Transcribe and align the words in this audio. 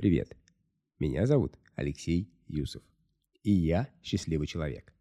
Привет. 0.00 0.36
Меня 1.00 1.26
зовут 1.26 1.58
Алексей 1.74 2.30
Юсов. 2.46 2.84
И 3.42 3.50
я 3.50 3.88
счастливый 4.00 4.46
человек. 4.46 4.94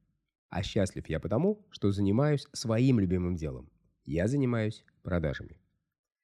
А 0.50 0.64
счастлив 0.64 1.08
я 1.08 1.20
потому, 1.20 1.64
что 1.70 1.92
занимаюсь 1.92 2.48
своим 2.52 3.00
любимым 3.00 3.36
делом. 3.36 3.70
Я 4.06 4.28
занимаюсь 4.28 4.84
продажами. 5.04 5.60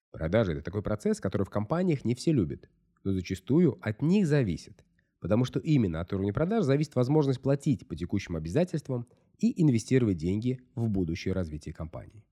Продажи– 0.09 0.51
это 0.53 0.63
такой 0.63 0.81
процесс, 0.81 1.19
который 1.19 1.43
в 1.43 1.51
компаниях 1.51 2.03
не 2.03 2.15
все 2.15 2.31
любят, 2.31 2.67
но 3.03 3.11
зачастую 3.11 3.77
от 3.79 4.01
них 4.01 4.25
зависит, 4.25 4.83
потому 5.19 5.45
что 5.45 5.59
именно 5.59 6.01
от 6.01 6.11
уровня 6.11 6.33
продаж 6.33 6.65
зависит 6.65 6.95
возможность 6.95 7.43
платить 7.43 7.87
по 7.87 7.95
текущим 7.95 8.35
обязательствам 8.35 9.05
и 9.37 9.61
инвестировать 9.61 10.17
деньги 10.17 10.59
в 10.73 10.89
будущее 10.89 11.35
развитие 11.35 11.75
компании. 11.75 12.25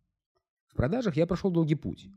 В 0.69 0.73
продажах 0.73 1.17
я 1.17 1.27
прошел 1.27 1.51
долгий 1.51 1.75
путь. 1.75 2.07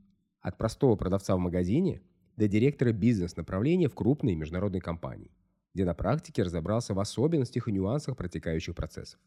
От 0.40 0.56
простого 0.56 0.96
продавца 0.96 1.36
в 1.36 1.40
магазине 1.40 2.00
до 2.36 2.48
директора 2.48 2.92
бизнес-направления 2.92 3.88
в 3.88 3.94
крупной 3.94 4.34
международной 4.34 4.80
компании, 4.80 5.30
где 5.74 5.84
на 5.84 5.94
практике 5.94 6.42
разобрался 6.42 6.94
в 6.94 7.00
особенностях 7.00 7.68
и 7.68 7.72
нюансах 7.72 8.16
протекающих 8.16 8.74
процессов. 8.74 9.20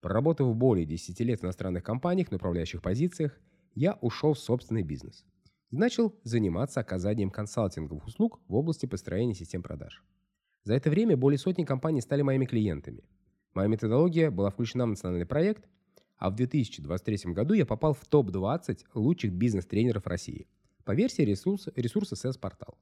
Проработав 0.00 0.54
более 0.56 0.86
10 0.86 1.20
лет 1.20 1.40
в 1.40 1.44
иностранных 1.44 1.84
компаниях 1.84 2.30
на 2.30 2.36
управляющих 2.36 2.82
позициях, 2.82 3.38
я 3.74 3.98
ушел 4.00 4.34
в 4.34 4.38
собственный 4.38 4.82
бизнес. 4.82 5.24
И 5.70 5.76
начал 5.76 6.14
заниматься 6.24 6.80
оказанием 6.80 7.30
консалтинговых 7.30 8.06
услуг 8.06 8.40
в 8.48 8.54
области 8.54 8.86
построения 8.86 9.34
систем 9.34 9.62
продаж. 9.62 10.02
За 10.64 10.74
это 10.74 10.90
время 10.90 11.16
более 11.16 11.38
сотни 11.38 11.64
компаний 11.64 12.00
стали 12.00 12.22
моими 12.22 12.44
клиентами. 12.44 13.04
Моя 13.54 13.68
методология 13.68 14.30
была 14.30 14.50
включена 14.50 14.86
в 14.86 14.90
национальный 14.90 15.26
проект, 15.26 15.68
а 16.16 16.30
в 16.30 16.34
2023 16.34 17.32
году 17.32 17.54
я 17.54 17.66
попал 17.66 17.94
в 17.94 18.06
топ-20 18.06 18.86
лучших 18.94 19.32
бизнес-тренеров 19.32 20.06
России 20.06 20.46
по 20.84 20.92
версии 20.94 21.22
ресурса, 21.22 21.72
ресурса 21.76 22.14
SES 22.14 22.40
Portal. 22.40 22.74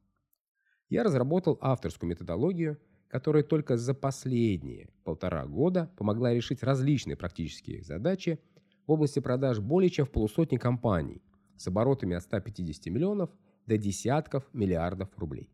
Я 0.89 1.05
разработал 1.05 1.59
авторскую 1.61 2.11
методологию, 2.11 2.79
которая 3.09 3.43
только 3.43 3.77
за 3.77 3.95
последние 3.95 4.91
полтора 5.05 5.47
года 5.47 5.91
помогла 5.97 6.33
решить 6.33 6.63
различные 6.63 7.17
практические 7.17 7.83
задачи 7.83 8.41
в 8.87 8.93
области 8.93 9.21
продаж 9.21 9.59
более 9.59 9.91
чем 9.91 10.07
в 10.07 10.11
полусотни 10.11 10.57
компаний 10.57 11.23
с 11.57 11.67
оборотами 11.69 12.17
от 12.17 12.23
150 12.23 12.87
миллионов 12.87 13.31
до 13.67 13.77
десятков 13.77 14.49
миллиардов 14.53 15.11
рублей. 15.17 15.51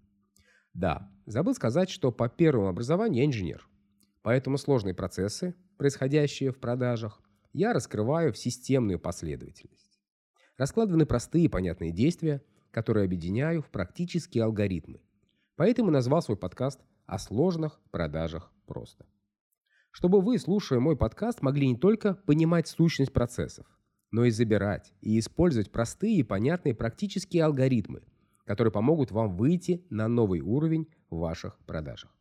Да, 0.73 1.11
забыл 1.25 1.55
сказать, 1.55 1.91
что 1.91 2.13
по 2.13 2.29
первому 2.29 2.69
образованию 2.69 3.23
я 3.23 3.27
инженер. 3.27 3.69
Поэтому 4.23 4.59
сложные 4.59 4.95
процессы, 4.95 5.55
происходящие 5.79 6.53
в 6.53 6.59
продажах, 6.59 7.20
я 7.53 7.73
раскрываю 7.73 8.33
в 8.33 8.39
системную 8.39 8.98
последовательность. 8.98 9.86
Раскладываны 10.57 11.05
простые 11.05 11.45
и 11.45 11.49
понятные 11.49 11.93
действия, 11.93 12.43
которые 12.71 13.05
объединяю 13.05 13.62
в 13.62 13.71
практические 13.71 14.45
алгоритмы. 14.45 15.01
Поэтому 15.57 15.91
назвал 15.91 16.23
свой 16.23 16.37
подкаст 16.37 16.81
«О 17.05 17.19
сложных 17.19 17.81
продажах 17.91 18.51
просто». 18.67 19.07
Чтобы 19.91 20.21
вы, 20.21 20.39
слушая 20.39 20.81
мой 20.81 20.97
подкаст, 20.97 21.43
могли 21.43 21.69
не 21.69 21.77
только 21.77 22.15
понимать 22.15 22.69
сущность 22.69 23.13
процессов, 23.13 23.67
но 24.11 24.25
и 24.25 24.31
забирать 24.31 24.93
и 25.01 25.19
использовать 25.19 25.71
простые 25.71 26.17
и 26.17 26.23
понятные 26.23 26.75
практические 26.75 27.45
алгоритмы, 27.45 28.03
которые 28.45 28.73
помогут 28.73 29.11
вам 29.11 29.37
выйти 29.37 29.85
на 29.91 30.09
новый 30.09 30.41
уровень 30.41 30.89
в 31.11 31.19
ваших 31.19 31.59
продажах. 31.67 32.15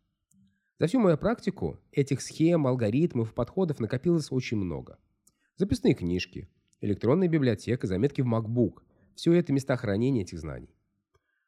За 0.77 0.87
всю 0.87 0.99
мою 0.99 1.17
практику 1.17 1.79
этих 1.91 2.21
схем, 2.21 2.67
алгоритмов, 2.67 3.33
подходов 3.33 3.79
накопилось 3.79 4.31
очень 4.31 4.57
много. 4.57 4.97
Записные 5.55 5.93
книжки, 5.93 6.49
электронная 6.85 7.27
библиотека, 7.27 7.87
заметки 7.87 8.21
в 8.21 8.27
MacBook– 8.27 8.83
все 9.15 9.33
это 9.33 9.51
места 9.51 9.75
хранения 9.75 10.21
этих 10.21 10.39
знаний. 10.39 10.69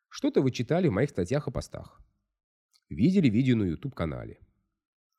Что-то 0.09 0.41
вы 0.41 0.51
читали 0.51 0.87
в 0.87 0.93
моих 0.93 1.09
статьях 1.11 1.47
и 1.47 1.51
постах. 1.51 2.01
Видели 2.89 3.29
видео 3.29 3.55
на 3.55 3.63
YouTube-канале. 3.63 4.39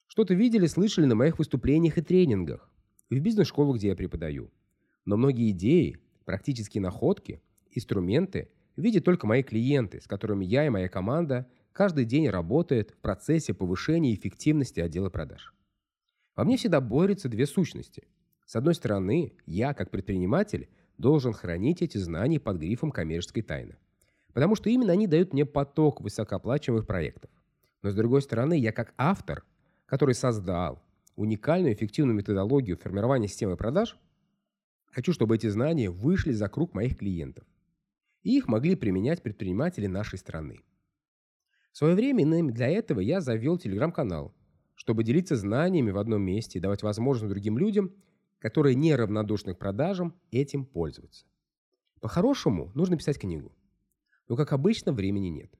Что-то 0.06 0.34
видели, 0.34 0.66
слышали 0.66 1.04
на 1.04 1.14
моих 1.14 1.38
выступлениях 1.38 1.98
и 1.98 2.02
тренингах, 2.02 2.68
в 3.10 3.18
бизнес-школах, 3.20 3.76
где 3.76 3.88
я 3.88 3.96
преподаю. 3.96 4.50
Но 5.04 5.16
многие 5.16 5.50
идеи, 5.50 5.98
практические 6.24 6.82
находки, 6.82 7.42
инструменты 7.70 8.50
видят 8.76 9.04
только 9.04 9.26
мои 9.26 9.42
клиенты, 9.42 10.00
с 10.00 10.06
которыми 10.06 10.44
я 10.44 10.66
и 10.66 10.70
моя 10.70 10.88
команда 10.88 11.48
каждый 11.72 12.06
день 12.06 12.28
работает 12.28 12.90
в 12.90 12.96
процессе 12.98 13.54
повышения 13.54 14.14
эффективности 14.14 14.80
отдела 14.80 15.10
продаж. 15.10 15.54
Во 16.34 16.44
мне 16.44 16.56
всегда 16.56 16.80
борются 16.80 17.28
две 17.28 17.46
сущности– 17.46 18.08
с 18.48 18.56
одной 18.56 18.74
стороны, 18.74 19.34
я, 19.44 19.74
как 19.74 19.90
предприниматель, 19.90 20.70
должен 20.96 21.34
хранить 21.34 21.82
эти 21.82 21.98
знания 21.98 22.40
под 22.40 22.56
грифом 22.56 22.90
коммерческой 22.90 23.42
тайны. 23.42 23.76
Потому 24.32 24.54
что 24.54 24.70
именно 24.70 24.90
они 24.90 25.06
дают 25.06 25.34
мне 25.34 25.44
поток 25.44 26.00
высокооплачиваемых 26.00 26.86
проектов. 26.86 27.30
Но 27.82 27.90
с 27.90 27.94
другой 27.94 28.22
стороны, 28.22 28.58
я 28.58 28.72
как 28.72 28.94
автор, 28.96 29.44
который 29.84 30.14
создал 30.14 30.82
уникальную 31.14 31.74
эффективную 31.74 32.16
методологию 32.16 32.78
формирования 32.78 33.28
системы 33.28 33.58
продаж, 33.58 33.98
хочу, 34.86 35.12
чтобы 35.12 35.34
эти 35.34 35.48
знания 35.48 35.90
вышли 35.90 36.32
за 36.32 36.48
круг 36.48 36.72
моих 36.72 36.96
клиентов. 36.96 37.44
И 38.22 38.38
их 38.38 38.48
могли 38.48 38.76
применять 38.76 39.22
предприниматели 39.22 39.88
нашей 39.88 40.18
страны. 40.18 40.60
В 41.72 41.76
свое 41.76 41.94
время 41.94 42.50
для 42.50 42.68
этого 42.68 43.00
я 43.00 43.20
завел 43.20 43.58
телеграм-канал, 43.58 44.34
чтобы 44.74 45.04
делиться 45.04 45.36
знаниями 45.36 45.90
в 45.90 45.98
одном 45.98 46.22
месте 46.22 46.58
и 46.58 46.62
давать 46.62 46.82
возможность 46.82 47.30
другим 47.30 47.58
людям– 47.58 47.92
которые 48.38 48.74
неравнодушны 48.74 49.54
к 49.54 49.58
продажам, 49.58 50.14
этим 50.30 50.64
пользуются. 50.64 51.26
По-хорошему, 52.00 52.70
нужно 52.74 52.96
писать 52.96 53.18
книгу. 53.18 53.52
Но, 54.28 54.36
как 54.36 54.52
обычно, 54.52 54.92
времени 54.92 55.28
нет. 55.28 55.52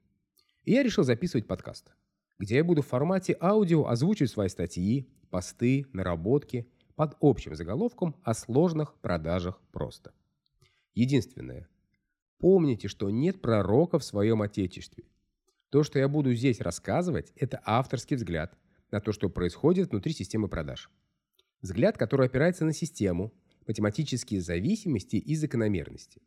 И 0.63 0.71
я 0.71 0.83
решил 0.83 1.03
записывать 1.03 1.47
подкаст, 1.47 1.93
где 2.37 2.57
я 2.57 2.63
буду 2.63 2.81
в 2.81 2.87
формате 2.87 3.35
аудио 3.41 3.87
озвучивать 3.87 4.31
свои 4.31 4.47
статьи, 4.47 5.09
посты, 5.29 5.85
наработки 5.93 6.69
под 6.95 7.17
общим 7.19 7.55
заголовком 7.55 8.15
о 8.23 8.33
сложных 8.33 8.93
продажах 8.95 9.59
просто. 9.71 10.13
Единственное, 10.93 11.67
помните, 12.39 12.87
что 12.87 13.09
нет 13.09 13.41
пророка 13.41 13.99
в 13.99 14.03
своем 14.03 14.41
отечестве. 14.41 15.05
То, 15.69 15.83
что 15.83 15.99
я 15.99 16.07
буду 16.07 16.33
здесь 16.33 16.61
рассказывать, 16.61 17.31
это 17.35 17.61
авторский 17.63 18.15
взгляд 18.15 18.57
на 18.91 18.99
то, 19.01 19.11
что 19.11 19.29
происходит 19.29 19.91
внутри 19.91 20.13
системы 20.13 20.47
продаж. 20.47 20.89
Взгляд, 21.61 21.97
который 21.97 22.27
опирается 22.27 22.65
на 22.65 22.73
систему, 22.73 23.33
математические 23.67 24.41
зависимости 24.41 25.17
и 25.17 25.35
закономерности. 25.35 26.21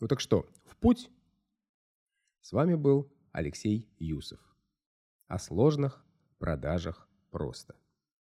Ну 0.00 0.08
так 0.08 0.20
что, 0.20 0.48
в 0.64 0.76
путь? 0.76 1.10
С 2.40 2.52
вами 2.52 2.74
был 2.74 3.10
Алексей 3.32 3.88
Юсов. 3.98 4.40
О 5.28 5.38
сложных 5.38 6.04
продажах 6.38 7.08
просто. 7.30 7.74